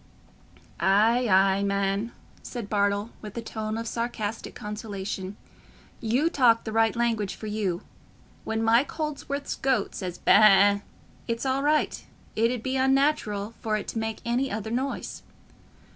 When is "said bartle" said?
2.41-3.11